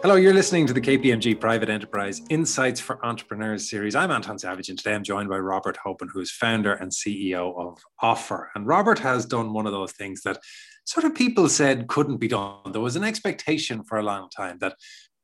[0.00, 3.96] Hello, you're listening to the KPMG Private Enterprise Insights for Entrepreneurs series.
[3.96, 7.52] I'm Anton Savage, and today I'm joined by Robert Hoban, who is founder and CEO
[7.58, 8.46] of Offr.
[8.54, 10.38] And Robert has done one of those things that
[10.84, 12.70] sort of people said couldn't be done.
[12.70, 14.76] There was an expectation for a long time that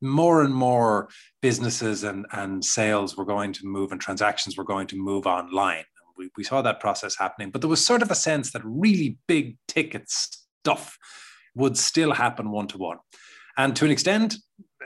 [0.02, 1.08] more and more
[1.40, 5.84] businesses and, and sales were going to move and transactions were going to move online.
[6.18, 9.18] We, we saw that process happening, but there was sort of a sense that really
[9.28, 10.98] big ticket stuff
[11.54, 12.98] would still happen one to one.
[13.56, 14.34] And to an extent,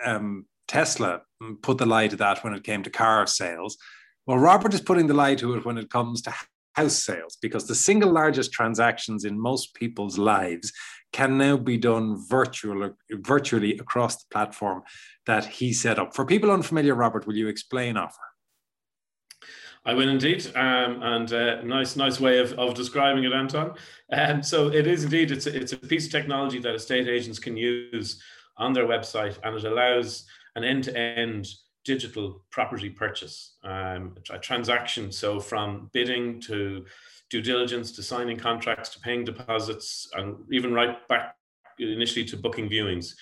[0.05, 1.23] um, Tesla
[1.63, 3.79] put the lie to that when it came to car sales.
[4.27, 6.35] Well, Robert is putting the lie to it when it comes to
[6.75, 10.73] house sales because the single largest transactions in most people's lives
[11.13, 14.83] can now be done virtual, virtually across the platform
[15.27, 16.15] that he set up.
[16.15, 18.13] For people unfamiliar, Robert, will you explain Offr?
[19.85, 23.73] I will indeed, um, and uh, nice, nice way of, of describing it, Anton.
[24.13, 27.39] Um, so it is indeed, it's a, it's a piece of technology that estate agents
[27.39, 28.23] can use
[28.59, 30.25] on their website, and it allows
[30.57, 31.47] an end-to-end
[31.85, 35.11] digital property purchase, um, a transaction.
[35.13, 36.85] So from bidding to
[37.31, 41.37] due diligence to signing contracts to paying deposits, and even right back
[41.79, 43.15] initially to booking viewings,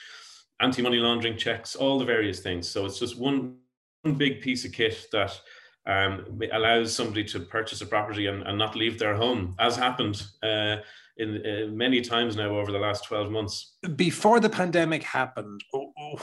[0.60, 2.68] anti-money laundering checks, all the various things.
[2.68, 3.58] So it's just one,
[4.02, 5.38] one big piece of kit that
[5.86, 10.26] um, allows somebody to purchase a property and, and not leave their home, as happened
[10.42, 10.76] uh,
[11.18, 13.76] in uh, many times now over the last 12 months.
[13.96, 15.62] Before the pandemic happened,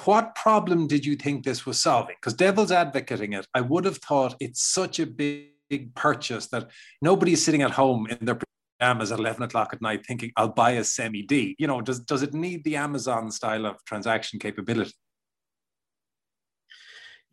[0.05, 2.15] what problem did you think this was solving?
[2.19, 6.69] Because devil's advocating it, I would have thought it's such a big, big purchase that
[7.01, 8.39] nobody is sitting at home in their
[8.79, 11.55] pajamas at 11 o'clock at night thinking, I'll buy a semi D.
[11.57, 14.93] You know, does, does it need the Amazon style of transaction capability?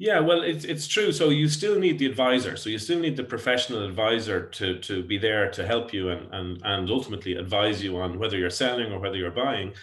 [0.00, 1.12] Yeah, well, it's it's true.
[1.12, 2.56] So you still need the advisor.
[2.56, 6.26] So you still need the professional advisor to to be there to help you and
[6.32, 9.74] and and ultimately advise you on whether you're selling or whether you're buying.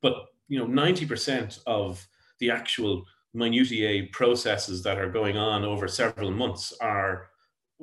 [0.00, 0.14] But
[0.46, 2.06] you know, ninety percent of
[2.38, 7.30] the actual minutiae processes that are going on over several months are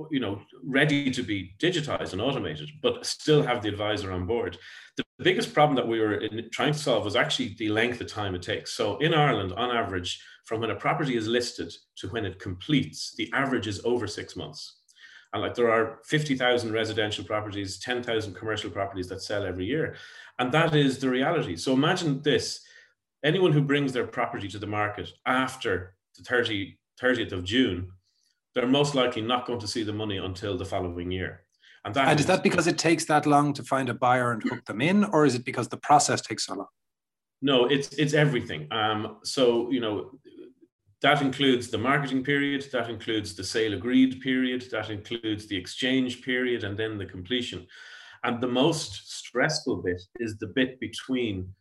[0.09, 4.57] you know ready to be digitized and automated but still have the advisor on board
[4.95, 8.07] the biggest problem that we were in, trying to solve was actually the length of
[8.07, 12.07] time it takes so in ireland on average from when a property is listed to
[12.09, 14.79] when it completes, the average is over six months.
[15.33, 19.95] And like there are 50,000 residential properties, 10,000 commercial properties that sell every year.
[20.39, 21.55] And that is the reality.
[21.55, 22.59] So imagine this
[23.23, 27.91] anyone who brings their property to the market after the 30, 30th of June,
[28.53, 31.43] they're most likely not going to see the money until the following year.
[31.83, 34.31] And, that and is, is that because it takes that long to find a buyer
[34.31, 36.67] and hook them in, or is it because the process takes so long?
[37.41, 38.67] No, it's it's everything.
[38.71, 40.11] Um, so you know,
[41.01, 46.21] that includes the marketing period, that includes the sale agreed period, that includes the exchange
[46.21, 47.65] period, and then the completion.
[48.23, 51.51] And the most stressful bit is the bit between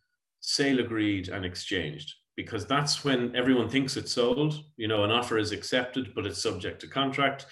[0.41, 4.63] sale agreed and exchanged, because that's when everyone thinks it's sold.
[4.77, 7.47] You know, an offer is accepted, but it's subject to contract.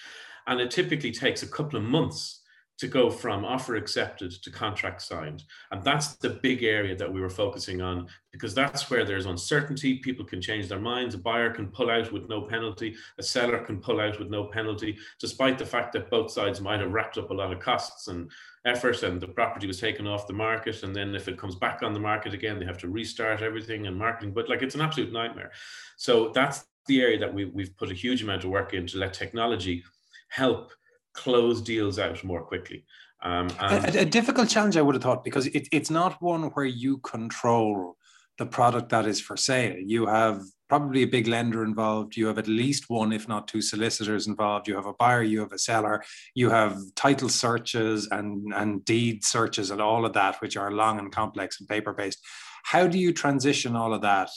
[0.46, 2.37] And it typically takes a couple of months
[2.78, 5.42] to go from offer accepted to contract signed.
[5.72, 9.98] And that's the big area that we were focusing on because that's where there's uncertainty.
[9.98, 11.16] People can change their minds.
[11.16, 12.94] A buyer can pull out with no penalty.
[13.18, 16.80] A seller can pull out with no penalty, despite the fact that both sides might
[16.80, 18.30] have wrapped up a lot of costs and
[18.64, 20.84] effort and the property was taken off the market.
[20.84, 23.88] And then if it comes back on the market again, they have to restart everything
[23.88, 24.32] and marketing.
[24.32, 25.50] But like it's an absolute nightmare.
[25.96, 28.98] So that's the area that we, we've put a huge amount of work in to
[28.98, 29.82] let technology
[30.28, 30.72] help
[31.18, 32.84] close deals out more quickly.
[33.22, 36.64] Um, a, a, difficult challenge, I would have thought, because it, it's not one where
[36.64, 37.96] you control
[38.38, 39.76] the product that is for sale.
[39.76, 42.16] You have probably a big lender involved.
[42.16, 44.68] You have at least one, if not two solicitors involved.
[44.68, 49.24] You have a buyer, you have a seller, you have title searches and, and deed
[49.24, 52.24] searches and all of that, which are long and complex and paper based.
[52.62, 54.30] How do you transition all of that,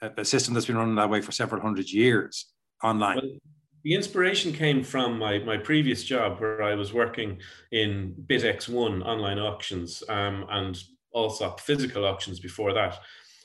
[0.00, 2.46] a system that's been running that way for several hundred years,
[2.82, 3.16] online?
[3.16, 3.55] Well,
[3.86, 7.38] the inspiration came from my, my previous job where I was working
[7.70, 10.76] in BidX1 online auctions um, and
[11.12, 12.98] also physical auctions before that.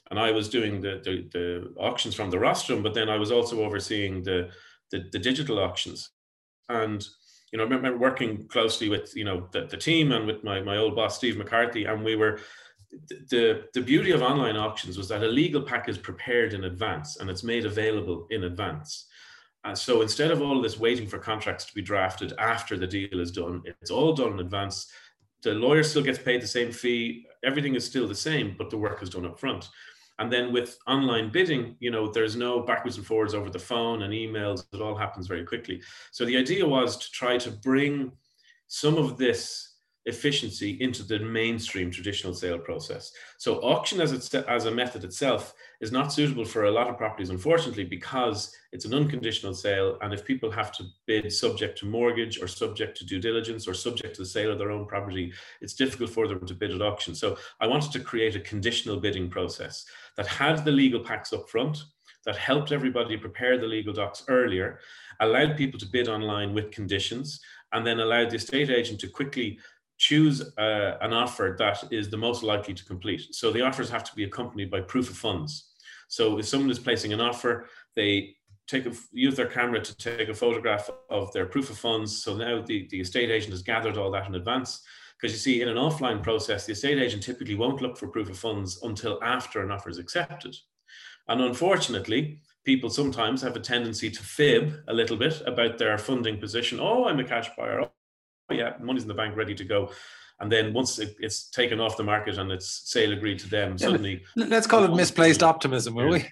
[0.10, 3.32] And I was doing the, the, the, auctions from the rostrum, but then I was
[3.32, 4.50] also overseeing the,
[4.90, 6.10] the, the digital auctions.
[6.70, 7.06] And
[7.54, 10.60] you know, I remember working closely with you know the, the team and with my,
[10.60, 12.40] my old boss Steve McCarthy, and we were
[13.30, 17.18] the the beauty of online auctions was that a legal pack is prepared in advance
[17.18, 19.08] and it's made available in advance.
[19.74, 23.32] So instead of all this waiting for contracts to be drafted after the deal is
[23.32, 24.92] done, it's all done in advance.
[25.44, 27.26] The lawyer still gets paid the same fee.
[27.44, 29.70] Everything is still the same, but the work is done up front.
[30.20, 34.04] And then with online bidding, you know, there's no backwards and forwards over the phone
[34.04, 34.66] and emails.
[34.74, 35.82] It all happens very quickly.
[36.12, 38.12] So the idea was to try to bring
[38.68, 39.71] some of this
[40.06, 43.12] efficiency into the mainstream traditional sale process.
[43.38, 46.98] So auction as, it's, as a method itself is not suitable for a lot of
[46.98, 49.98] properties, unfortunately, because it's an unconditional sale.
[50.02, 53.76] And if people have to bid subject to mortgage or subject to due diligence or
[53.76, 56.82] subject to the sale of their own property, it's difficult for them to bid at
[56.82, 57.14] auction.
[57.14, 59.86] So I wanted to create a conditional bidding process
[60.18, 61.84] that had the legal packs up front,
[62.26, 64.80] that helped everybody prepare the legal docs earlier,
[65.20, 67.40] allowed people to bid online with conditions,
[67.74, 69.58] and then allowed the estate agent to quickly
[70.02, 73.22] choose uh, an offer that is the most likely to complete.
[73.36, 75.74] So the offers have to be accompanied by proof of funds.
[76.08, 80.28] So if someone is placing an offer, they take a, use their camera to take
[80.28, 82.24] a photograph of their proof of funds.
[82.24, 84.82] So now the, the estate agent has gathered all that in advance.
[85.16, 88.28] Because you see, in an offline process, the estate agent typically won't look for proof
[88.28, 90.56] of funds until after an offer is accepted.
[91.28, 96.40] And unfortunately, people sometimes have a tendency to fib a little bit about their funding
[96.40, 96.80] position.
[96.82, 97.88] Oh, I'm a cash buyer.
[98.52, 99.92] Yeah, money's in the bank ready to go.
[100.42, 103.74] And then once it, it's taken off the market and it's sale agreed to them,
[103.74, 104.24] yeah, suddenly.
[104.36, 106.28] Let's call it misplaced optimism, will we?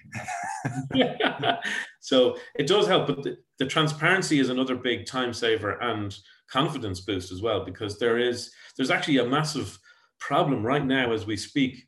[0.94, 1.60] yeah.
[2.02, 6.18] So it does help, but the, the transparency is another big time saver and
[6.50, 9.78] confidence boost as well, because there is there's actually a massive
[10.18, 11.86] problem right now as we speak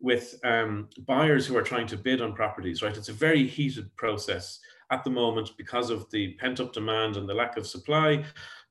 [0.00, 2.96] with um, buyers who are trying to bid on properties, right?
[2.96, 4.60] It's a very heated process
[4.90, 8.22] at the moment because of the pent up demand and the lack of supply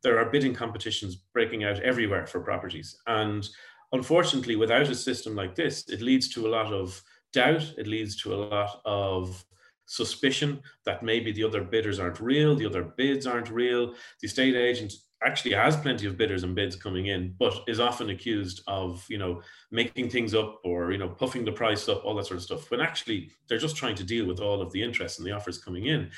[0.04, 2.98] there are bidding competitions breaking out everywhere for properties.
[3.08, 3.48] And
[3.92, 7.02] unfortunately, without a system like this, it leads to a lot of
[7.32, 9.44] doubt, it leads to a lot of
[9.86, 13.94] suspicion that maybe the other bidders aren't real, the other bids aren't real.
[14.22, 14.94] The estate agent
[15.26, 19.18] actually has plenty of bidders and bids coming in, but is often accused of, you
[19.18, 19.42] know,
[19.72, 22.70] making things up or, you know, puffing the price up, all that sort of stuff,
[22.70, 25.58] when actually they're just trying to deal with all of the interest and the offers
[25.58, 26.10] coming in.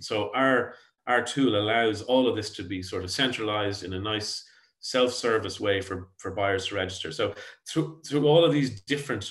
[0.00, 0.74] So our
[1.06, 4.44] our tool allows all of this to be sort of centralized in a nice
[4.80, 7.10] self-service way for, for buyers to register.
[7.12, 7.34] So
[7.68, 9.30] through, through all of these different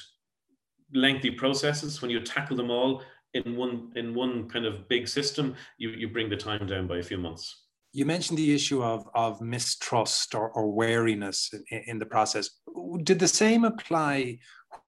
[0.94, 3.04] lengthy processes, when you tackle them all
[3.34, 6.98] in one in one kind of big system, you, you bring the time down by
[6.98, 7.66] a few months.
[7.92, 12.50] You mentioned the issue of, of mistrust or, or wariness in, in the process.
[13.04, 14.40] Did the same apply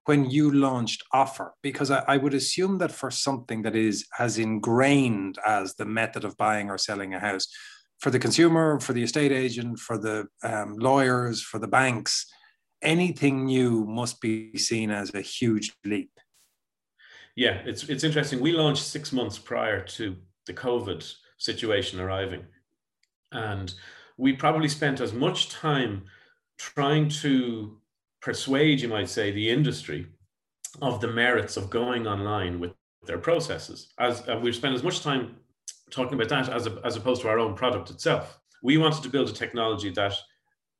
[0.05, 4.37] when you launched Offr because I, I, would assume that for something that is as
[4.37, 7.47] ingrained as the method of buying or selling a house
[7.99, 12.25] for the consumer for the estate agent for the um, lawyers for the banks
[12.81, 16.11] anything new must be seen as a huge leap.
[17.35, 18.39] Yeah it's, it's interesting.
[18.39, 20.15] We launched six months prior to
[20.45, 22.45] the covid situation arriving.
[23.31, 23.73] And
[24.17, 26.05] we probably spent as much time
[26.57, 27.77] trying to
[28.25, 30.07] persuade, you might say, the industry
[30.81, 32.73] of the merits of going online with
[33.05, 33.93] their processes.
[33.99, 35.35] As uh, we've spent as much time
[35.91, 38.39] talking about that as, a, as opposed to our own product itself.
[38.63, 40.15] We wanted to build a technology that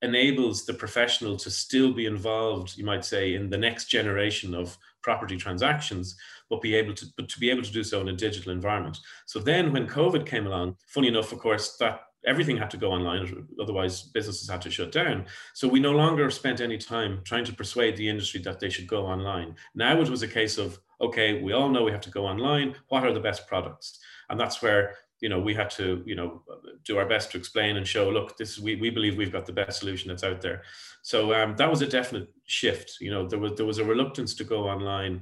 [0.01, 4.75] enables the professional to still be involved, you might say, in the next generation of
[5.03, 6.17] property transactions,
[6.49, 8.97] but be able to but to be able to do so in a digital environment.
[9.27, 12.91] So then when COVID came along, funny enough, of course, that everything had to go
[12.91, 15.25] online otherwise businesses had to shut down.
[15.53, 18.87] So we no longer spent any time trying to persuade the industry that they should
[18.87, 19.55] go online.
[19.75, 22.75] Now it was a case of okay we all know we have to go online.
[22.89, 23.99] What are the best products?
[24.29, 26.43] And that's where you know we had to you know
[26.83, 29.53] do our best to explain and show look this we, we believe we've got the
[29.53, 30.63] best solution that's out there.
[31.01, 32.97] So um, that was a definite shift.
[32.99, 35.21] You know there was there was a reluctance to go online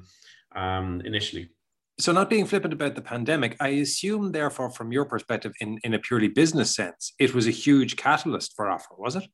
[0.56, 1.50] um, initially
[2.00, 5.94] so not being flippant about the pandemic i assume therefore from your perspective in, in
[5.94, 9.26] a purely business sense it was a huge catalyst for Offr was it?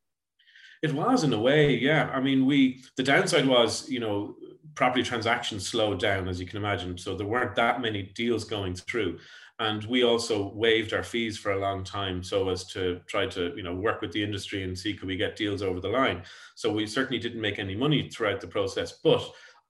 [0.82, 2.10] It was in a way yeah.
[2.14, 4.36] I mean we the downside was you know
[4.76, 8.76] property transactions slowed down as you can imagine so there weren't that many deals going
[8.76, 9.20] through.
[9.62, 13.54] And we also waived our fees for a long time so as to try to
[13.58, 16.24] you know work with the industry and see could we get deals over the line.
[16.56, 19.22] So we certainly didn't make any money throughout the process but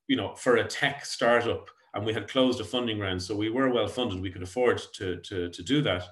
[0.07, 1.69] you know for a tech startup
[1.99, 4.21] and we had closed a funding round, so we were well funded.
[4.21, 6.05] We could afford to, to, to do that.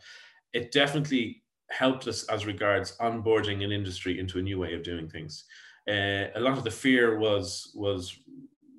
[0.51, 5.07] It definitely helped us as regards onboarding an industry into a new way of doing
[5.07, 5.45] things.
[5.89, 8.19] Uh, a lot of the fear was was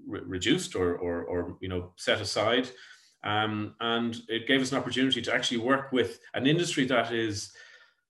[0.07, 2.69] re- reduced or, or, or you know set aside,
[3.25, 7.51] um, and it gave us an opportunity to actually work with an industry that is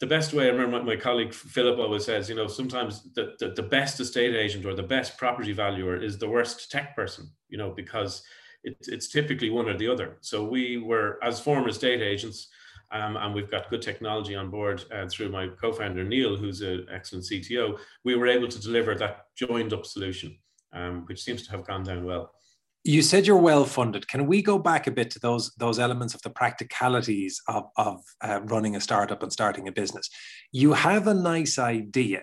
[0.00, 0.46] the best way.
[0.46, 4.34] I remember my, colleague Philip always says, you know, sometimes the, the, the best estate
[4.34, 8.22] agent or the best property valuer is the worst tech person, you know, because
[8.64, 10.18] it, it's typically one or the other.
[10.20, 12.48] So we were, as former state agents,
[12.90, 16.86] um, and we've got good technology on board uh, through my co-founder Neil, who's an
[16.92, 17.78] excellent CTO.
[18.04, 20.38] We were able to deliver that joined-up solution,
[20.72, 22.32] um, which seems to have gone down well.
[22.84, 24.08] You said you're well funded.
[24.08, 28.00] Can we go back a bit to those those elements of the practicalities of, of
[28.22, 30.08] uh, running a startup and starting a business?
[30.52, 32.22] You have a nice idea,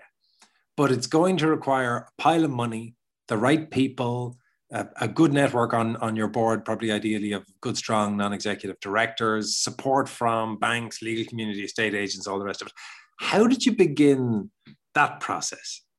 [0.75, 2.95] but it's going to require a pile of money,
[3.27, 4.37] the right people,
[4.71, 8.79] a, a good network on, on your board, probably ideally of good, strong non executive
[8.79, 12.73] directors, support from banks, legal community, estate agents, all the rest of it.
[13.19, 14.49] How did you begin
[14.93, 15.81] that process?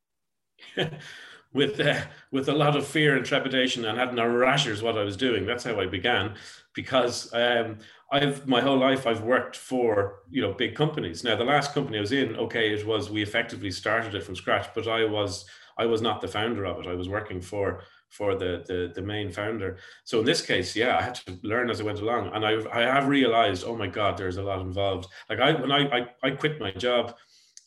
[1.56, 5.02] with uh, with a lot of fear and trepidation and having a rashers what I
[5.02, 5.46] was doing.
[5.46, 6.34] That's how I began,
[6.74, 7.78] because um,
[8.12, 11.24] I've my whole life I've worked for you know big companies.
[11.24, 14.36] Now the last company I was in, okay, it was we effectively started it from
[14.36, 15.46] scratch, but I was
[15.78, 16.86] I was not the founder of it.
[16.86, 19.78] I was working for for the the, the main founder.
[20.04, 22.58] So in this case, yeah, I had to learn as I went along, and I
[22.72, 25.06] I have realized, oh my God, there's a lot involved.
[25.28, 27.16] Like I when I I, I quit my job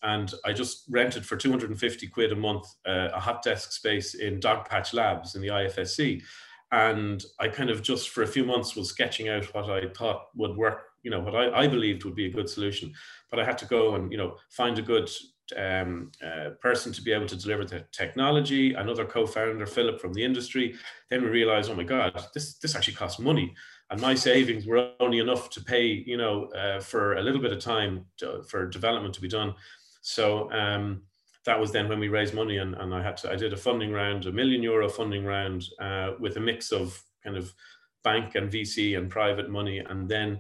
[0.02, 4.40] and I just rented for 250 quid a month uh, a hot desk space in
[4.40, 6.22] Dogpatch Labs in the IFSC
[6.72, 10.28] and I kind of just for a few months was sketching out what I thought
[10.36, 12.94] would work, you know, what I, I believed would be a good solution.
[13.32, 15.10] But I had to go and, you know, find a good
[15.58, 20.24] um, uh, person to be able to deliver the technology, another co-founder, Philip from the
[20.24, 20.76] industry.
[21.10, 23.54] Then we realized, oh my God, this, this actually costs money.
[23.92, 27.52] And my savings were only enough to pay, you know, uh, for a little bit
[27.52, 29.56] of time to, for development to be done.
[30.02, 31.02] So um,
[31.46, 33.58] that was then when we raised money and, and I had to, I did a
[33.58, 37.52] funding round, a million euro funding round uh, with a mix of kind of
[38.04, 39.80] bank and VC and private money.
[39.80, 40.40] And then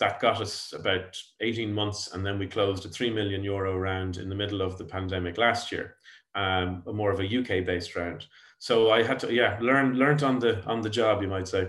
[0.00, 2.12] that got us about 18 months.
[2.12, 5.38] And then we closed a 3 million euro round in the middle of the pandemic
[5.38, 5.96] last year,
[6.34, 8.26] um, more of a UK based round.
[8.58, 11.68] So I had to, yeah, learn, learned on the, on the job, you might say.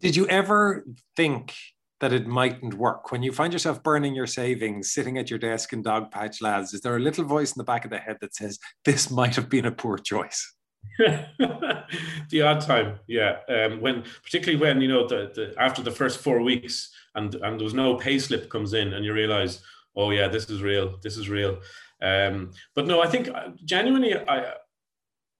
[0.00, 0.84] Did you ever
[1.16, 1.54] think
[2.00, 3.10] that it mightn't work.
[3.10, 6.80] When you find yourself burning your savings, sitting at your desk in Dogpatch Labs, is
[6.80, 9.48] there a little voice in the back of the head that says, this might have
[9.48, 10.54] been a poor choice?
[10.98, 13.38] the odd time, yeah.
[13.48, 17.58] Um, when particularly when you know the, the after the first four weeks and and
[17.58, 19.62] there was no pay slip comes in and you realize,
[19.96, 21.60] oh yeah, this is real, this is real.
[22.02, 24.54] Um, but no, I think uh, genuinely, I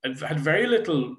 [0.04, 1.16] I've had very little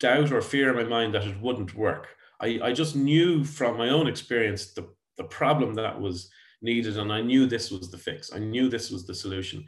[0.00, 2.08] doubt or fear in my mind that it wouldn't work.
[2.40, 6.30] I, I just knew from my own experience the, the problem that was
[6.62, 8.32] needed and I knew this was the fix.
[8.34, 9.64] I knew this was the solution.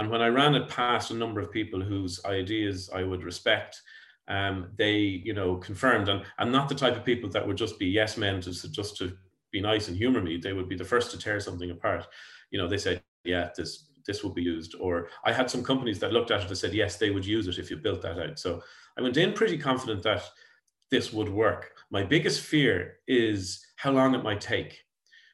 [0.00, 3.82] And when I ran it past a number of people whose ideas I would respect,
[4.28, 7.78] um, they, you know, confirmed and, and not the type of people that would just
[7.78, 9.12] be yes men to just to
[9.52, 10.38] be nice and humor me.
[10.38, 12.06] They would be the first to tear something apart.
[12.50, 14.74] You know, they said, yeah, this this will be used.
[14.80, 17.46] Or I had some companies that looked at it and said, yes, they would use
[17.46, 18.38] it if you built that out.
[18.38, 18.62] So
[18.96, 20.22] I went in pretty confident that
[20.90, 21.72] this would work.
[21.90, 24.82] My biggest fear is how long it might take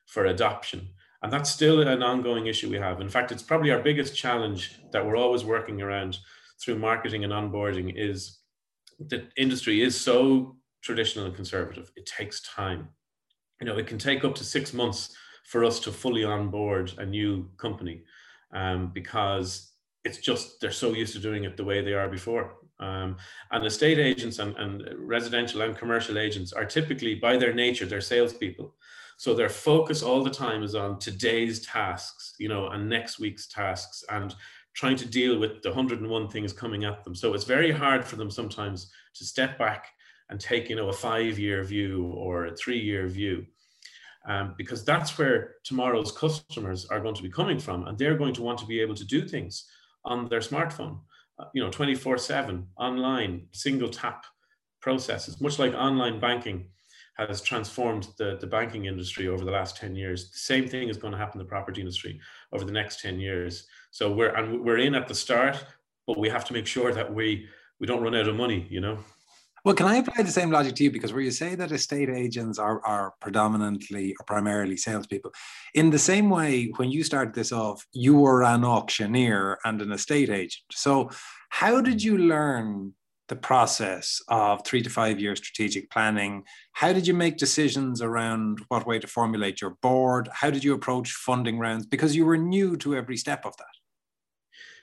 [0.07, 0.89] for adoption.
[1.23, 3.01] And that's still an ongoing issue we have.
[3.01, 6.19] In fact, it's probably our biggest challenge that we're always working around
[6.61, 8.39] through marketing and onboarding is
[8.99, 11.91] the industry is so traditional and conservative.
[11.97, 12.89] It takes time.
[13.61, 17.07] You know, it can take up to six months for us to fully onboard a
[17.07, 18.03] new company
[18.53, 19.73] um, because
[20.05, 22.55] it's just they're so used to doing it the way they are before.
[22.79, 23.17] Um,
[23.51, 28.01] and estate agents and, and residential and commercial agents are typically, by their nature, they're
[28.01, 28.75] salespeople.
[29.17, 33.47] So their focus all the time is on today's tasks, you know, and next week's
[33.47, 34.35] tasks, and
[34.75, 37.15] trying to deal with the 101 things coming at them.
[37.15, 39.87] So it's very hard for them sometimes to step back
[40.29, 43.47] and take, you know, a five-year view or a three-year view.
[44.29, 48.35] Um, because that's where tomorrow's customers are going to be coming from, and they're going
[48.35, 49.65] to want to be able to do things
[50.05, 50.99] on their smartphone
[51.53, 54.25] you know 24 7 online single tap
[54.81, 56.69] processes much like online banking
[57.19, 60.97] has transformed the, the banking industry over the last 10 years the same thing is
[60.97, 62.21] going to happen the property industry
[62.53, 65.65] over the next 10 years so we're and we're in at the start
[66.07, 67.49] but we have to make sure that we
[67.81, 68.99] we don't run out of money you know
[69.67, 70.93] well, can I apply the same logic to you?
[70.93, 75.33] Because where you say that estate agents are, are predominantly or primarily salespeople,
[75.75, 79.91] in the same way, when you started this off, you were an auctioneer and an
[79.91, 80.67] estate agent.
[80.71, 81.11] So,
[81.49, 82.95] how did you learn
[83.29, 86.45] the process of three to five year strategic planning?
[86.73, 90.29] How did you make decisions around what way to formulate your board?
[90.33, 91.87] How did you approach funding rounds?
[91.87, 93.67] Because you were new to every step of that.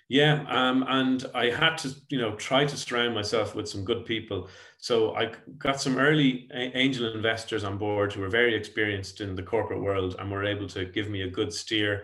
[0.09, 4.05] Yeah, um, and I had to, you know, try to surround myself with some good
[4.05, 4.49] people.
[4.77, 9.41] So I got some early angel investors on board who were very experienced in the
[9.41, 12.03] corporate world and were able to give me a good steer.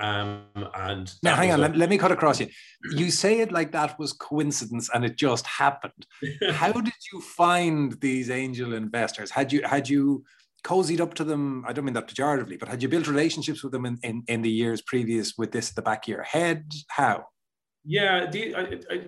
[0.00, 2.48] Um, and now, hang on, a- let, let me cut across you.
[2.92, 6.06] You say it like that was coincidence and it just happened.
[6.50, 9.30] How did you find these angel investors?
[9.30, 10.24] Had you had you
[10.62, 13.72] cozied up to them i don't mean that pejoratively but had you built relationships with
[13.72, 16.70] them in, in, in the years previous with this at the back of your head
[16.88, 17.24] how
[17.84, 19.02] yeah, the I, I,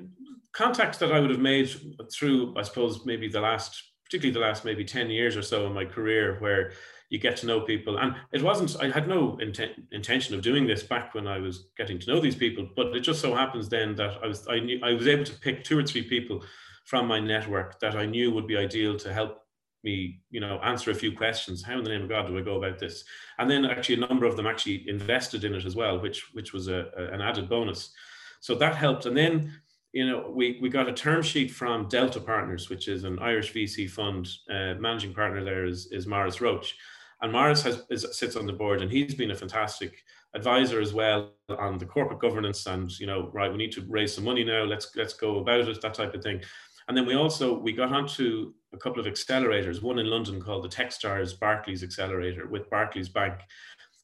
[0.53, 1.71] contacts that I would have made
[2.13, 5.73] through, I suppose, maybe the last particularly the last maybe 10 years or so in
[5.73, 6.73] my career where
[7.13, 10.67] you get to know people and it wasn't i had no intent, intention of doing
[10.67, 13.69] this back when i was getting to know these people but it just so happens
[13.69, 16.43] then that i was i knew i was able to pick two or three people
[16.87, 19.43] from my network that i knew would be ideal to help
[19.85, 22.41] me you know answer a few questions how in the name of god do i
[22.41, 23.05] go about this
[23.39, 26.55] and then actually a number of them actually invested in it as well which which
[26.55, 27.93] was a, a an added bonus
[28.41, 29.53] so that helped and then
[29.93, 33.53] you know, we, we got a term sheet from Delta Partners, which is an Irish
[33.53, 34.29] VC fund.
[34.51, 36.75] Uh, managing partner there is, is Maurice Roche.
[37.23, 40.03] And Maurice has, is, sits on the board and he's been a fantastic
[40.35, 44.15] advisor as well on the corporate governance and, you know, right, we need to raise
[44.15, 46.43] some money now, let's, let's go about it, that type of thing.
[46.89, 50.65] And then we also, we got onto a couple of accelerators, one in London called
[50.65, 53.41] the Techstars Barclays Accelerator with Barclays Bank.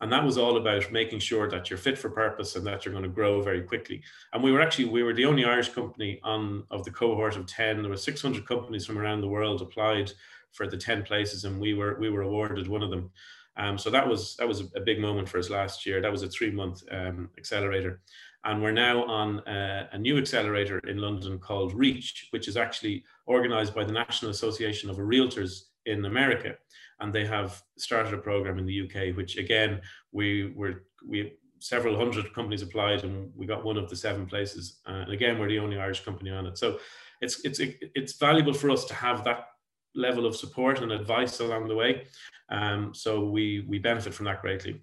[0.01, 2.93] And that was all about making sure that you're fit for purpose and that you're
[2.93, 4.01] going to grow very quickly.
[4.33, 7.47] And we were actually we were the only irish company on of the cohort of
[7.47, 10.13] 10 there were 600 companies from around the world applied
[10.53, 13.11] for the 10 places and we were we were awarded one of them
[13.57, 16.23] um, so that was that was a big moment for us last year that was
[16.23, 18.01] a three month um, accelerator
[18.45, 23.05] and we're now on a, a new accelerator in london called reach which is actually
[23.27, 26.55] organized by the national association of realtors in america
[27.01, 29.81] and they have started a program in the UK, which again
[30.13, 34.81] we were we several hundred companies applied, and we got one of the seven places.
[34.87, 36.59] Uh, and again, we're the only Irish company on it.
[36.59, 36.79] So
[37.21, 39.47] it's it's it's valuable for us to have that
[39.95, 42.07] level of support and advice along the way.
[42.51, 44.83] Um, so we we benefit from that greatly.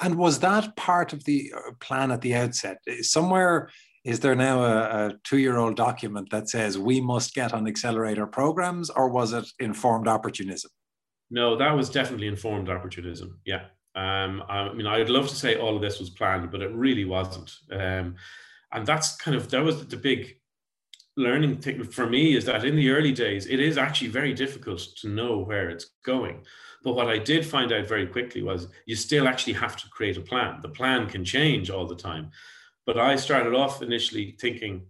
[0.00, 2.78] And was that part of the uh, plan at the outset?
[3.02, 3.70] Somewhere
[4.04, 8.88] is there now a, a two-year-old document that says we must get on accelerator programs,
[8.88, 10.70] or was it informed opportunism?
[11.28, 13.40] No, that was definitely informed opportunism.
[13.44, 13.64] Yeah.
[13.96, 17.04] Um, I mean, I'd love to say all of this was planned, but it really
[17.04, 17.52] wasn't.
[17.72, 18.14] Um,
[18.72, 20.38] and that's kind of that was the big
[21.16, 24.80] learning thing for me is that in the early days, it is actually very difficult
[25.00, 26.44] to know where it's going.
[26.84, 30.16] But what I did find out very quickly was you still actually have to create
[30.16, 30.60] a plan.
[30.60, 32.30] The plan can change all the time.
[32.84, 34.86] But I started off initially thinking,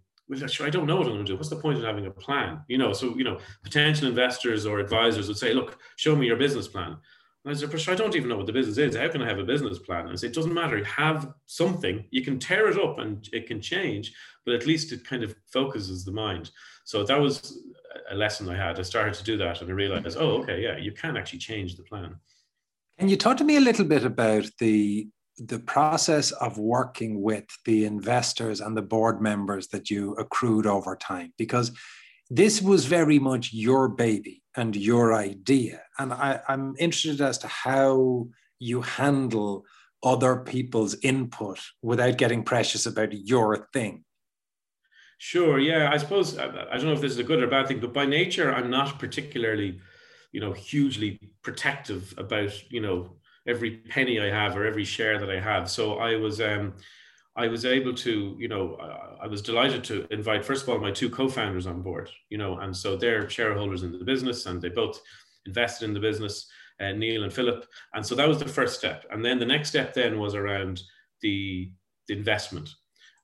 [0.49, 1.37] "Sure, I don't know what I'm going to do.
[1.37, 2.61] What's the point of having a plan?
[2.69, 6.37] You know, so you know, potential investors or advisors would say, "Look, show me your
[6.37, 6.99] business plan."
[7.49, 8.97] I said, "But I don't even know what the business is.
[8.97, 10.77] How can I have a business plan?" And said, "It doesn't matter.
[10.77, 12.05] You have something.
[12.11, 14.13] You can tear it up and it can change,
[14.45, 16.51] but at least it kind of focuses the mind."
[16.85, 17.63] So that was
[18.11, 18.79] a lesson I had.
[18.79, 21.77] I started to do that, and I realized, oh, okay, yeah, you can actually change
[21.77, 22.17] the plan.
[22.99, 27.45] Can you talk to me a little bit about the the process of working with
[27.67, 31.73] the investors and the board members that you accrued over time because
[32.31, 37.49] this was very much your baby and your idea and I, i'm interested as to
[37.49, 39.65] how you handle
[40.03, 44.05] other people's input without getting precious about your thing
[45.19, 47.81] sure yeah i suppose i don't know if this is a good or bad thing
[47.81, 49.81] but by nature i'm not particularly
[50.33, 53.17] you know hugely protective about you know
[53.47, 55.71] every penny I have or every share that I have.
[55.71, 56.75] So I was um,
[57.37, 58.77] I was able to, you know,
[59.23, 62.59] I was delighted to invite first of all my two co-founders on board, you know,
[62.59, 65.01] and so they're shareholders in the business and they both
[65.45, 66.49] invested in the business,
[66.81, 69.05] uh, Neil and Philip, and so that was the first step.
[69.11, 70.83] And then the next step then was around
[71.21, 71.71] the,
[72.09, 72.71] the investment.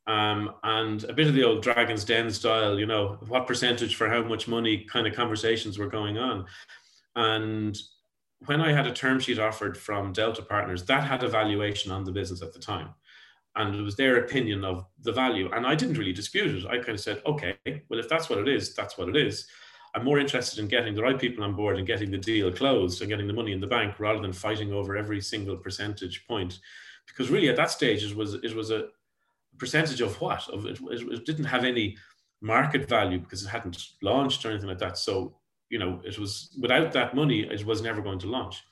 [0.07, 4.09] Um, and a bit of the old Dragon's Den style, you know, what percentage for
[4.09, 6.45] how much money kind of conversations were going on.
[7.15, 7.79] And
[8.47, 12.05] when I had a term sheet offered from Delta Partners, that had a valuation on
[12.05, 12.89] the business at the time.
[13.57, 15.51] And it was their opinion of the value.
[15.53, 16.67] And I didn't really dispute it.
[16.67, 17.57] I kind of said, okay,
[17.89, 19.47] well, if that's what it is, that's what it is.
[19.95, 23.03] I'm more interested in getting the right people on board and getting the deal closed
[23.03, 26.61] and getting the money in the bank rather than fighting over every single percentage point.
[27.07, 28.89] Because really at that stage it was it was a
[29.59, 30.49] percentage of what?
[30.49, 31.97] Of it, it didn't have any
[32.41, 34.97] market value because it hadn't launched or anything like that.
[34.97, 35.37] So
[35.69, 38.63] you know, it was without that money, it was never going to launch.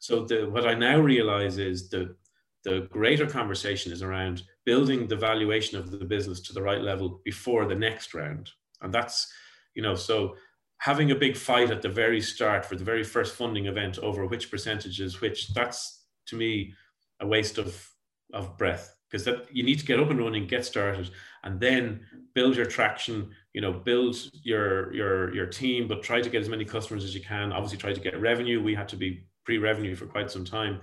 [0.00, 2.16] So the, what I now realize is the
[2.64, 7.20] the greater conversation is around building the valuation of the business to the right level
[7.24, 8.50] before the next round,
[8.82, 9.32] and that's
[9.74, 10.34] you know so
[10.78, 14.26] having a big fight at the very start for the very first funding event over
[14.26, 16.72] which percentages, which that's to me
[17.20, 17.88] a waste of
[18.32, 18.96] of breath.
[19.10, 21.10] Because that you need to get up and running get started
[21.42, 22.00] and then
[22.34, 26.48] build your traction you know build your your your team but try to get as
[26.48, 27.52] many customers as you can.
[27.52, 28.62] Obviously try to get revenue.
[28.62, 30.80] We had to be pre-revenue for quite some time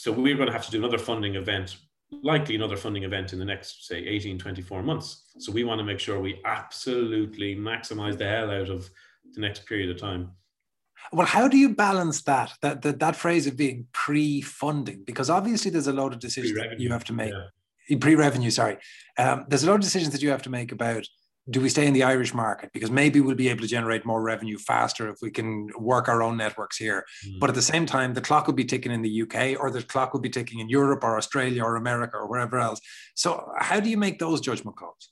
[0.00, 1.76] so we're going to have to do another funding event
[2.22, 5.24] likely another funding event in the next say 18 24 months.
[5.38, 8.90] So we want to make sure we absolutely maximize the hell out of
[9.34, 10.32] the next period of time.
[11.12, 15.04] Well how do you balance that that that, that phrase of being pre-funding?
[15.04, 17.32] Because obviously there's a lot of decisions that you have to make.
[17.88, 17.98] yeah.
[17.98, 18.78] pre-revenue sorry.
[19.18, 21.06] Um, there's a lot of decisions that you have to make about
[21.50, 22.70] do we stay in the Irish market?
[22.72, 26.22] Because maybe we'll be able to generate more revenue faster if we can work our
[26.22, 27.04] own networks here.
[27.26, 27.40] Mm.
[27.40, 29.82] But at the same time, the clock will be ticking in the UK or the
[29.82, 32.80] clock will be ticking in Europe or Australia or America or wherever else.
[33.14, 35.10] So, how do you make those judgment calls?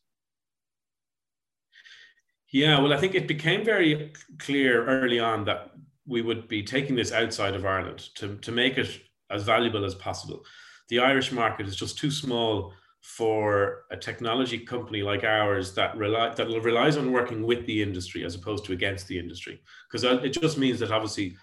[2.51, 5.73] Yeah, well, I think it became very clear early on that
[6.07, 9.95] we would be taking this outside of Ireland to, to make it as valuable as
[9.95, 10.43] possible.
[10.89, 16.35] The Irish market is just too small for a technology company like ours that rely
[16.35, 19.61] that relies on working with the industry as opposed to against the industry.
[19.89, 21.37] Because uh, it just means that obviously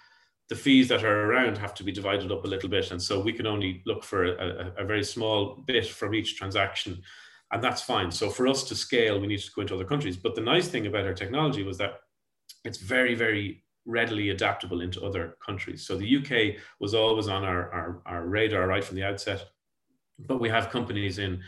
[0.50, 3.20] the fees that are around have to be divided up a little bit and so
[3.20, 7.02] we can only look for a, a, very small bit from each transaction
[7.52, 8.12] and that's fine.
[8.12, 10.18] So for us to scale we need to go into other countries.
[10.18, 12.02] But the nice thing about our technology was that
[12.64, 15.88] it's very very readily adaptable into other countries.
[15.88, 19.46] So the uk was always on our, our, our radar right from the outset
[20.20, 21.42] but we have companies in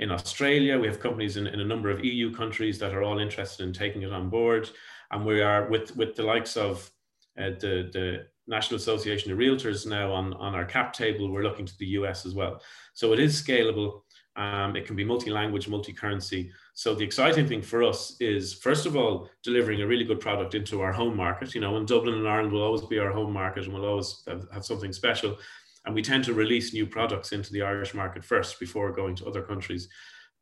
[0.00, 3.18] in Australia, we have companies in, in a number of EU countries that are all
[3.18, 4.70] interested in taking it on board.
[5.10, 6.90] And we are with, with the likes of
[7.38, 11.66] uh, the, the National Association of Realtors now on, on our cap table, we're looking
[11.66, 12.62] to the US as well.
[12.94, 14.00] So it is scalable.
[14.36, 16.50] Um, it can be multi-language, multi-currency.
[16.72, 20.54] So the exciting thing for us is, first of all, delivering a really good product
[20.54, 21.54] into our home market.
[21.54, 24.22] You know, in Dublin and Ireland will always be our home market and we'll always
[24.26, 25.36] have, have something special
[25.84, 29.26] and we tend to release new products into the Irish market first before going to
[29.26, 29.88] other countries.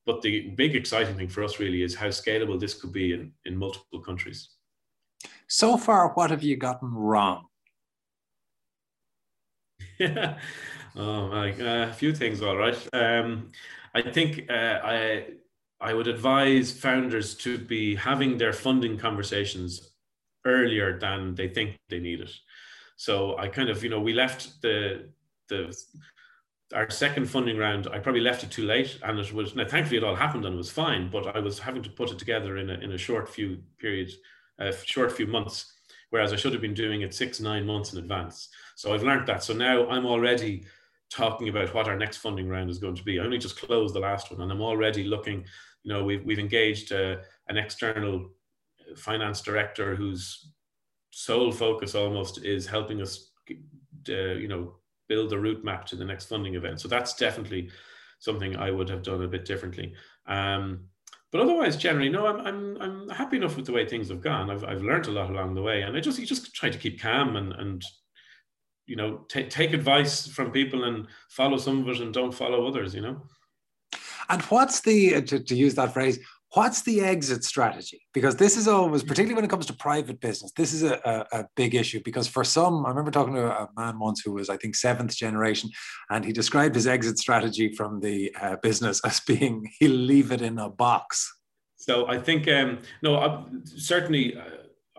[0.07, 3.33] But the big exciting thing for us really is how scalable this could be in,
[3.45, 4.51] in multiple countries.
[5.49, 7.47] So far, what have you gotten wrong?
[9.99, 10.39] Yeah,
[10.97, 12.79] oh my, uh, a few things, all right.
[12.93, 13.51] Um,
[13.95, 15.27] I think uh, I
[15.81, 19.93] I would advise founders to be having their funding conversations
[20.45, 22.31] earlier than they think they need it.
[22.97, 25.09] So I kind of, you know, we left the
[25.49, 25.77] the
[26.75, 29.99] our second funding round, I probably left it too late, and it was now thankfully
[29.99, 31.11] it all happened and it was fine.
[31.11, 34.17] But I was having to put it together in a in a short few periods,
[34.59, 35.73] a short few months,
[36.11, 38.49] whereas I should have been doing it six nine months in advance.
[38.77, 39.43] So I've learned that.
[39.43, 40.65] So now I'm already
[41.11, 43.19] talking about what our next funding round is going to be.
[43.19, 45.45] I only just closed the last one, and I'm already looking.
[45.85, 47.17] You know, we've we've engaged uh,
[47.49, 48.31] an external
[48.97, 50.53] finance director whose
[51.11, 54.75] sole focus almost is helping us, uh, you know,
[55.09, 56.81] build a route map to the next funding event.
[56.81, 57.71] So that's definitely
[58.19, 59.95] something I would have done a bit differently.
[60.27, 60.89] Um,
[61.31, 64.51] but otherwise, generally, no, I'm, I'm, I'm happy enough with the way things have gone.
[64.51, 66.79] I've, I've learned a lot along the way, and I just you just try to
[66.79, 67.85] keep calm and and
[68.87, 72.67] you know take take advice from people and follow some of it and don't follow
[72.67, 72.95] others.
[72.95, 73.23] You know.
[74.31, 76.19] And what's the to, to use that phrase?
[76.55, 78.07] What's the exit strategy?
[78.15, 81.41] Because this is always, particularly when it comes to private business, this is a, a,
[81.41, 82.01] a, big issue.
[82.03, 85.15] Because for some, I remember talking to a man once who was, I think, seventh
[85.15, 85.71] generation,
[86.09, 90.41] and he described his exit strategy from the uh, business as being he'll leave it
[90.41, 91.31] in a box.
[91.77, 94.37] So I think, um, no, I, certainly.
[94.37, 94.43] Uh,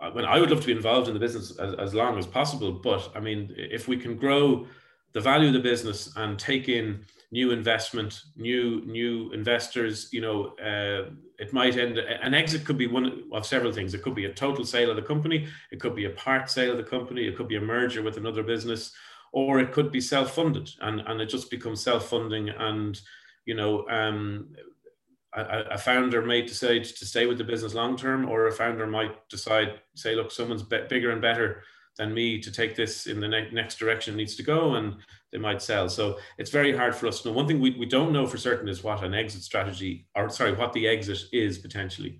[0.00, 2.26] I, mean, I would love to be involved in the business as, as long as
[2.26, 2.72] possible.
[2.72, 4.66] But I mean, if we can grow
[5.12, 10.08] the value of the business and take in new investment, new new investors.
[10.12, 11.98] You know, uh, it might end.
[11.98, 13.94] An exit could be one of several things.
[13.94, 15.48] It could be a total sale of the company.
[15.70, 17.26] It could be a part sale of the company.
[17.26, 18.92] It could be a merger with another business,
[19.32, 22.50] or it could be self-funded, and and it just becomes self-funding.
[22.50, 23.00] And
[23.46, 24.54] you know, um,
[25.34, 28.86] a, a, founder may decide to stay with the business long term, or a founder
[28.86, 31.62] might decide, say, look, someone's bigger and better
[31.96, 34.96] than me to take this in the ne- next direction it needs to go and
[35.32, 37.86] they might sell so it's very hard for us to know one thing we, we
[37.86, 41.58] don't know for certain is what an exit strategy or sorry what the exit is
[41.58, 42.18] potentially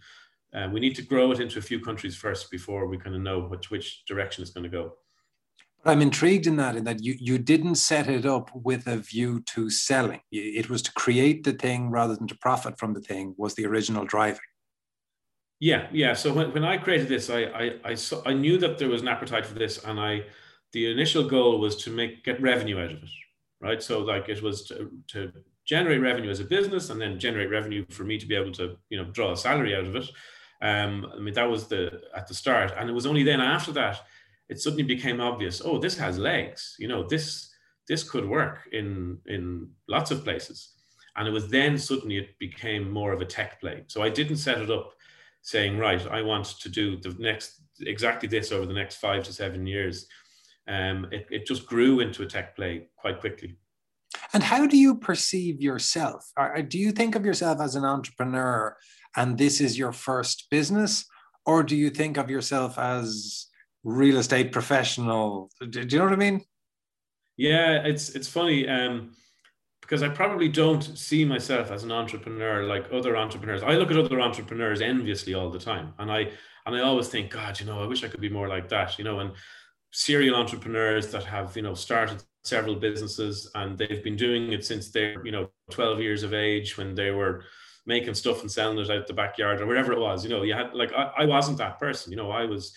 [0.52, 3.22] uh, we need to grow it into a few countries first before we kind of
[3.22, 4.92] know which which direction it's going to go
[5.85, 9.40] I'm intrigued in that, in that you, you didn't set it up with a view
[9.54, 10.20] to selling.
[10.30, 13.64] It was to create the thing rather than to profit from the thing was the
[13.64, 14.40] original driving.
[15.61, 16.14] Yeah, yeah.
[16.14, 19.03] So when, when I created this, I, I I saw, I knew that there was
[19.03, 20.25] an appetite for this, and I
[20.73, 23.11] the initial goal was to make get revenue out of it,
[23.61, 23.83] right?
[23.83, 25.33] So like it was to, to
[25.66, 28.79] generate revenue as a business, and then generate revenue for me to be able to
[28.88, 30.11] you know draw a salary out of it.
[30.62, 33.73] Um, I mean that was the at the start, and it was only then after
[33.73, 34.01] that
[34.49, 35.61] it suddenly became obvious.
[35.62, 36.75] Oh, this has legs.
[36.79, 37.51] You know this
[37.87, 40.70] this could work in in lots of places,
[41.16, 43.85] and it was then suddenly it became more of a tech play.
[43.88, 44.94] So I didn't set it up
[45.42, 49.33] saying, right, I want to do the next exactly this over the next five to
[49.33, 50.07] seven years.
[50.68, 53.57] Um, it, it just grew into a tech play quite quickly.
[54.33, 56.31] And how do you perceive yourself?
[56.68, 58.76] Do you think of yourself as an entrepreneur
[59.16, 61.05] and this is your first business?
[61.46, 63.46] Or do you think of yourself as
[63.83, 65.50] real estate professional?
[65.70, 66.42] Do you know what I mean?
[67.37, 68.68] Yeah, it's it's funny.
[68.68, 69.12] Um,
[69.90, 73.64] because I probably don't see myself as an entrepreneur like other entrepreneurs.
[73.64, 76.31] I look at other entrepreneurs enviously all the time, and I
[76.64, 78.98] and I always think, God, you know, I wish I could be more like that,
[78.98, 79.33] you know, and
[79.90, 84.92] serial entrepreneurs that have you know started several businesses and they've been doing it since
[84.92, 87.42] they're you know 12 years of age when they were
[87.85, 90.55] making stuff and selling it out the backyard or wherever it was you know you
[90.55, 92.72] had like I, I wasn't that person you know I was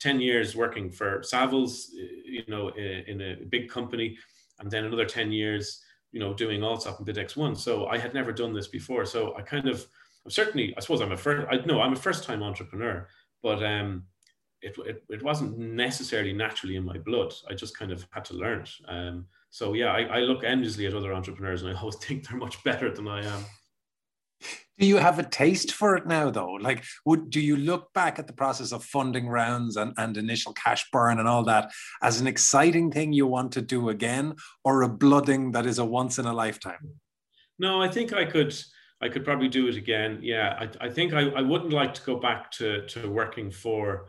[0.00, 4.16] 10 years working for Savills you know in, in a big company
[4.60, 8.32] and then another 10 years you know doing Allsop and BidX1 so I had never
[8.32, 9.86] done this before so I kind of
[10.24, 13.08] I'm certainly I suppose I'm a first I know I'm a first time entrepreneur
[13.42, 14.04] but um
[14.62, 17.34] it, it, it wasn't necessarily naturally in my blood.
[17.50, 18.70] I just kind of had to learn it.
[18.88, 22.38] Um, so yeah, I, I look enviously at other entrepreneurs and I always think they're
[22.38, 23.44] much better than I am.
[24.78, 26.52] Do you have a taste for it now though?
[26.52, 30.52] Like would do you look back at the process of funding rounds and, and initial
[30.54, 31.70] cash burn and all that
[32.02, 35.84] as an exciting thing you want to do again or a blooding that is a
[35.84, 36.88] once in a lifetime?
[37.58, 38.54] No, I think I could
[39.02, 40.20] I could probably do it again.
[40.22, 44.06] Yeah, I, I think I, I wouldn't like to go back to, to working for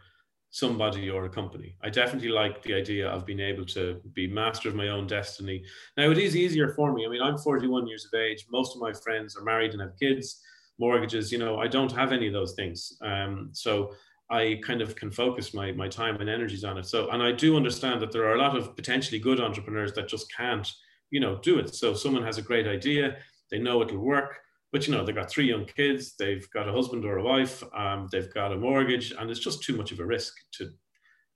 [0.51, 1.75] somebody or a company.
[1.83, 5.63] I definitely like the idea of being able to be master of my own destiny.
[5.97, 7.07] Now, it is easier for me.
[7.07, 8.45] I mean, I'm 41 years of age.
[8.51, 10.39] Most of my friends are married and have kids,
[10.79, 11.31] mortgages.
[11.31, 12.97] You know, I don't have any of those things.
[13.01, 13.93] Um, so
[14.29, 16.85] I kind of can focus my, my time and energies on it.
[16.85, 20.07] So, and I do understand that there are a lot of potentially good entrepreneurs that
[20.07, 20.69] just can't,
[21.11, 21.75] you know, do it.
[21.75, 23.17] So, someone has a great idea,
[23.51, 24.39] they know it'll work
[24.73, 27.63] but you know they've got three young kids they've got a husband or a wife
[27.73, 30.69] um, they've got a mortgage and it's just too much of a risk to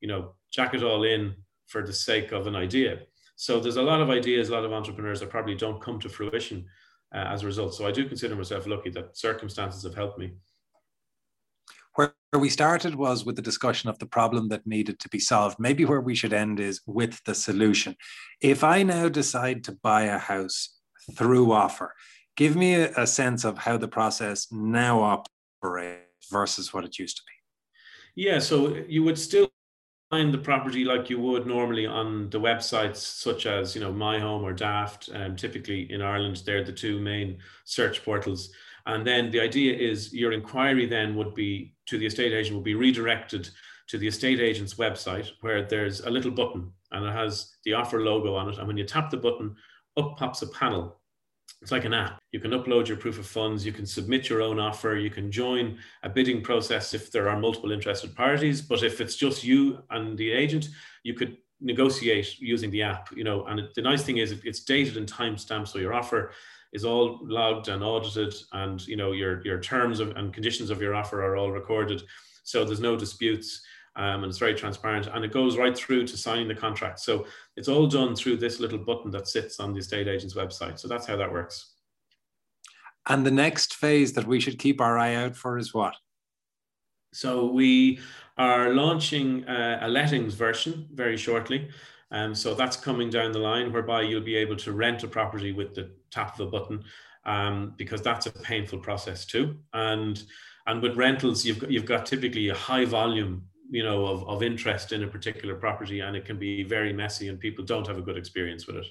[0.02, 1.34] you know jack it all in
[1.68, 3.00] for the sake of an idea
[3.38, 6.10] so there's a lot of ideas a lot of entrepreneurs that probably don't come to
[6.10, 6.66] fruition
[7.14, 10.34] uh, as a result so i do consider myself lucky that circumstances have helped me
[11.96, 15.58] where we started was with the discussion of the problem that needed to be solved.
[15.58, 17.96] Maybe where we should end is with the solution.
[18.40, 20.78] If I now decide to buy a house
[21.16, 21.88] through Offr,
[22.38, 25.24] Give me a, a sense of how the process now
[25.64, 28.24] operates versus what it used to be.
[28.24, 29.50] Yeah, so you would still
[30.10, 34.20] find the property like you would normally on the websites such as you know my
[34.20, 38.52] home or daft um, typically in ireland they're the two main search portals.
[38.88, 42.64] And then the idea is your inquiry then would be to the estate agent will
[42.64, 43.50] be redirected
[43.88, 48.04] to the estate agent's website where there's a little button and it has the Offr
[48.04, 48.58] logo on it.
[48.58, 49.56] And when you tap the button
[49.98, 50.97] up pops a panel
[51.62, 52.20] it's like an app.
[52.32, 55.32] You can upload your proof of funds, you can submit your own offer, you can
[55.32, 58.62] join a bidding process if there are multiple interested parties.
[58.62, 60.70] But if it's just you and the agent,
[61.04, 63.10] you could negotiate using the app.
[63.16, 66.32] You know, and the nice thing is it's dated and timestamped, so your offer
[66.74, 70.82] is all logged and audited, and you know your your terms of, and conditions of
[70.82, 72.04] your offer are all recorded.
[72.44, 73.62] So there's no disputes
[73.98, 77.00] um, and it's very transparent and it goes right through to signing the contract.
[77.00, 80.80] So it's all done through this little button that sits on the estate agent's website.
[80.80, 81.74] So that's how that works.
[83.08, 85.96] And the next phase that we should keep our eye out for is what?
[87.14, 88.00] So we
[88.38, 91.70] are launching uh, a lettings version very shortly.
[92.12, 95.52] Um, so that's coming down the line whereby you'll be able to rent a property
[95.52, 96.84] with the tap of a button
[97.26, 99.58] um, because that's a painful process too.
[99.74, 100.24] And
[100.68, 104.44] and with rentals, you've got, you've got typically a high volume you know of, of
[104.44, 107.98] interest in a particular property and it can be very messy and people don't have
[107.98, 108.88] a good experience with it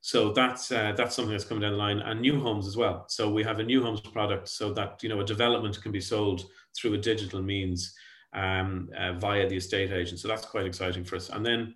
[0.00, 3.04] so that's uh, that's something that's coming down the line and new homes as well
[3.08, 6.00] so we have a new homes product so that you know a development can be
[6.00, 6.44] sold
[6.76, 7.94] through a digital means
[8.34, 11.74] um, uh, via the estate agent so that's quite exciting for us and then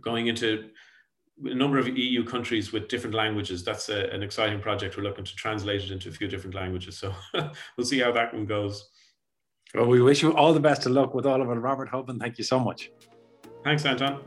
[0.00, 0.68] going into
[1.44, 3.62] a number of EU countries with different languages.
[3.62, 4.96] That's a, an exciting project.
[4.96, 6.98] We're looking to translate it into a few different languages.
[6.98, 7.14] So
[7.76, 8.88] we'll see how that one goes.
[9.74, 11.54] Well, we wish you all the best of luck with all of it.
[11.54, 12.90] Robert Hoban, thank you so much.
[13.64, 14.22] Thanks, Anton.